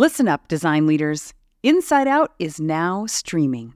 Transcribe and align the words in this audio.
Listen 0.00 0.28
up, 0.28 0.46
design 0.46 0.86
leaders. 0.86 1.34
Inside 1.64 2.06
Out 2.06 2.32
is 2.38 2.60
now 2.60 3.04
streaming. 3.06 3.74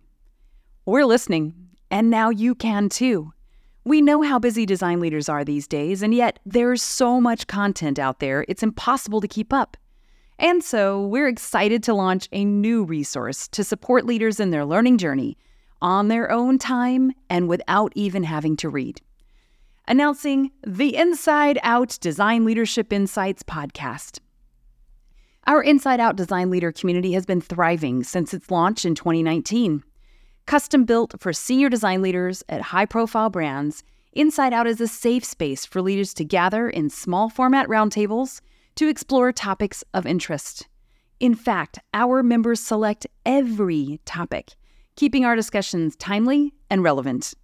We're 0.87 1.05
listening, 1.05 1.53
and 1.91 2.11
now 2.11 2.31
you 2.31 2.55
can 2.55 2.89
too. 2.89 3.33
We 3.83 4.01
know 4.01 4.23
how 4.23 4.39
busy 4.39 4.65
design 4.65 5.01
leaders 5.01 5.29
are 5.29 5.45
these 5.45 5.67
days, 5.67 6.01
and 6.01 6.15
yet 6.15 6.39
there's 6.47 6.81
so 6.81 7.21
much 7.21 7.49
content 7.49 7.99
out 7.99 8.21
there, 8.21 8.45
it's 8.47 8.63
impossible 8.63 9.21
to 9.21 9.27
keep 9.27 9.53
up. 9.53 9.77
And 10.39 10.63
so, 10.63 11.05
we're 11.05 11.27
excited 11.27 11.83
to 11.83 11.93
launch 11.93 12.29
a 12.31 12.45
new 12.45 12.85
resource 12.85 13.49
to 13.49 13.65
support 13.65 14.07
leaders 14.07 14.39
in 14.39 14.51
their 14.51 14.65
learning 14.65 14.99
journey 14.99 15.37
on 15.81 16.07
their 16.07 16.31
own 16.31 16.57
time 16.57 17.11
and 17.31 17.49
without 17.49 17.93
even 17.97 18.23
having 18.23 18.57
to 18.59 18.69
read. 18.69 19.01
Announcing 19.89 20.53
the 20.65 20.95
Inside 20.95 21.59
Out 21.65 21.99
Design 22.01 22.45
Leadership 22.45 22.93
Insights 22.93 23.43
podcast. 23.43 24.21
Our 25.45 25.61
Inside 25.61 25.99
Out 25.99 26.15
design 26.15 26.51
leader 26.51 26.71
community 26.71 27.15
has 27.15 27.27
been 27.27 27.41
thriving 27.41 28.05
since 28.05 28.33
its 28.33 28.49
launch 28.49 28.85
in 28.85 28.95
2019. 28.95 29.83
Custom 30.47 30.85
built 30.85 31.21
for 31.21 31.33
senior 31.33 31.69
design 31.69 32.01
leaders 32.01 32.45
at 32.49 32.63
high 32.63 32.87
profile 32.87 33.29
brands, 33.29 33.83
Inside 34.13 34.53
Out 34.53 34.69
is 34.69 34.81
a 34.81 34.87
safe 34.87 35.25
space 35.25 35.67
for 35.67 35.83
leaders 35.83 36.15
to 36.15 36.25
gather 36.25 36.71
in 36.71 36.89
small 36.91 37.29
format 37.29 37.67
roundtables 37.67 38.41
to 38.77 38.87
explore 38.87 39.33
topics 39.33 39.83
of 39.93 40.07
interest. 40.07 40.69
In 41.19 41.35
fact, 41.35 41.81
our 41.93 42.23
members 42.23 42.61
select 42.61 43.09
every 43.27 44.01
topic, 44.05 44.55
keeping 44.95 45.25
our 45.25 45.35
discussions 45.35 45.97
timely 45.97 46.55
and 46.71 46.85
relevant. 46.85 47.35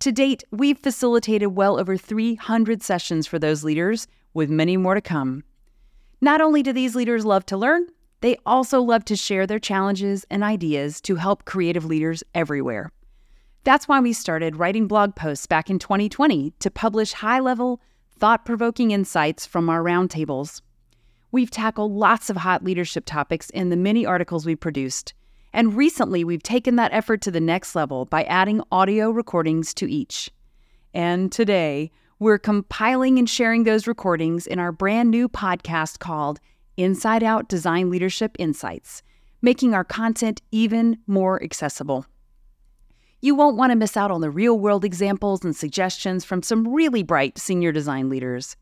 To 0.00 0.10
date, 0.10 0.42
we've 0.50 0.78
facilitated 0.78 1.54
well 1.54 1.78
over 1.78 1.96
300 1.96 2.82
sessions 2.82 3.28
for 3.28 3.38
those 3.38 3.62
leaders, 3.62 4.08
with 4.32 4.50
many 4.50 4.76
more 4.76 4.96
to 4.96 5.00
come. 5.00 5.44
Not 6.24 6.40
only 6.40 6.62
do 6.62 6.72
these 6.72 6.94
leaders 6.94 7.26
love 7.26 7.44
to 7.44 7.56
learn, 7.58 7.86
they 8.22 8.38
also 8.46 8.80
love 8.80 9.04
to 9.04 9.14
share 9.14 9.46
their 9.46 9.58
challenges 9.58 10.24
and 10.30 10.42
ideas 10.42 10.98
to 11.02 11.16
help 11.16 11.44
creative 11.44 11.84
leaders 11.84 12.24
everywhere. 12.34 12.90
That's 13.64 13.86
why 13.86 14.00
we 14.00 14.14
started 14.14 14.56
writing 14.56 14.88
blog 14.88 15.14
posts 15.16 15.46
back 15.46 15.68
in 15.68 15.78
2020 15.78 16.54
to 16.60 16.70
publish 16.70 17.12
high 17.12 17.40
level, 17.40 17.78
thought 18.18 18.46
provoking 18.46 18.90
insights 18.90 19.44
from 19.44 19.68
our 19.68 19.82
roundtables. 19.82 20.62
We've 21.30 21.50
tackled 21.50 21.92
lots 21.92 22.30
of 22.30 22.38
hot 22.38 22.64
leadership 22.64 23.04
topics 23.04 23.50
in 23.50 23.68
the 23.68 23.76
many 23.76 24.06
articles 24.06 24.46
we 24.46 24.56
produced, 24.56 25.12
and 25.52 25.76
recently 25.76 26.24
we've 26.24 26.42
taken 26.42 26.76
that 26.76 26.94
effort 26.94 27.20
to 27.20 27.30
the 27.30 27.38
next 27.38 27.74
level 27.74 28.06
by 28.06 28.24
adding 28.24 28.62
audio 28.72 29.10
recordings 29.10 29.74
to 29.74 29.90
each. 29.92 30.30
And 30.94 31.30
today, 31.30 31.90
we're 32.18 32.38
compiling 32.38 33.18
and 33.18 33.28
sharing 33.28 33.64
those 33.64 33.86
recordings 33.86 34.46
in 34.46 34.58
our 34.58 34.72
brand 34.72 35.10
new 35.10 35.28
podcast 35.28 35.98
called 35.98 36.40
Inside 36.76 37.22
Out 37.22 37.48
Design 37.48 37.90
Leadership 37.90 38.36
Insights, 38.38 39.02
making 39.42 39.74
our 39.74 39.84
content 39.84 40.40
even 40.52 40.98
more 41.06 41.42
accessible. 41.42 42.06
You 43.20 43.34
won't 43.34 43.56
want 43.56 43.70
to 43.72 43.76
miss 43.76 43.96
out 43.96 44.10
on 44.10 44.20
the 44.20 44.30
real 44.30 44.58
world 44.58 44.84
examples 44.84 45.44
and 45.44 45.56
suggestions 45.56 46.24
from 46.24 46.42
some 46.42 46.72
really 46.72 47.02
bright 47.02 47.38
senior 47.38 47.72
design 47.72 48.08
leaders. 48.08 48.56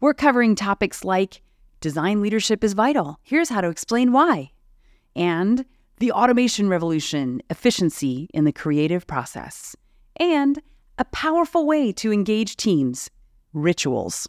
We're 0.00 0.14
covering 0.14 0.54
topics 0.54 1.04
like 1.04 1.42
design 1.80 2.20
leadership 2.20 2.62
is 2.62 2.74
vital, 2.74 3.18
here's 3.22 3.48
how 3.48 3.60
to 3.60 3.68
explain 3.68 4.12
why, 4.12 4.50
and 5.16 5.64
the 5.98 6.12
automation 6.12 6.68
revolution, 6.68 7.42
efficiency 7.50 8.28
in 8.34 8.44
the 8.44 8.52
creative 8.52 9.06
process, 9.06 9.76
and 10.16 10.60
a 11.00 11.04
powerful 11.06 11.66
way 11.66 11.90
to 11.90 12.12
engage 12.12 12.56
teams 12.56 13.08
rituals. 13.54 14.28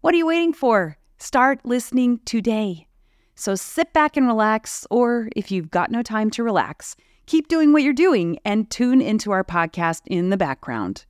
What 0.00 0.12
are 0.12 0.16
you 0.16 0.26
waiting 0.26 0.52
for? 0.52 0.98
Start 1.18 1.60
listening 1.64 2.18
today. 2.24 2.88
So 3.36 3.54
sit 3.54 3.92
back 3.92 4.16
and 4.16 4.26
relax, 4.26 4.88
or 4.90 5.28
if 5.36 5.52
you've 5.52 5.70
got 5.70 5.92
no 5.92 6.02
time 6.02 6.30
to 6.30 6.42
relax, 6.42 6.96
keep 7.26 7.46
doing 7.46 7.72
what 7.72 7.84
you're 7.84 7.92
doing 7.92 8.40
and 8.44 8.68
tune 8.72 9.00
into 9.00 9.30
our 9.30 9.44
podcast 9.44 10.02
in 10.06 10.30
the 10.30 10.36
background. 10.36 11.06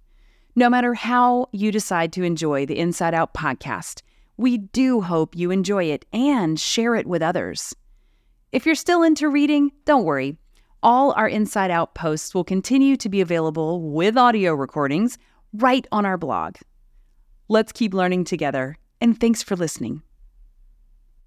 No 0.55 0.69
matter 0.69 0.93
how 0.93 1.47
you 1.53 1.73
decide 1.73 2.13
to 2.13 2.23
enjoy 2.23 2.67
the 2.67 2.79
Inside 2.79 3.15
Out 3.15 3.33
podcast, 3.33 4.03
we 4.37 4.59
do 4.59 5.01
hope 5.01 5.35
you 5.35 5.51
enjoy 5.51 5.85
it 5.85 6.05
and 6.13 6.61
share 6.61 6.95
it 6.95 7.07
with 7.07 7.23
others. 7.23 7.75
If 8.53 8.67
you're 8.67 8.75
still 8.75 9.03
into 9.03 9.31
reading, 9.31 9.73
don't 9.87 10.05
worry. 10.05 10.37
All 10.85 11.13
our 11.13 11.29
Inside 11.29 11.71
Out 11.71 11.95
posts 11.95 12.35
will 12.35 12.43
continue 12.43 12.97
to 12.97 13.09
be 13.09 13.21
available 13.21 13.81
with 13.81 14.17
audio 14.17 14.53
recordings 14.53 15.17
right 15.53 15.87
on 15.93 16.05
our 16.05 16.19
blog. 16.19 16.57
Let's 17.49 17.71
keep 17.71 17.95
learning 17.95 18.25
together, 18.25 18.77
and 19.01 19.19
thanks 19.21 19.45
for 19.45 19.55
listening. 19.55 20.03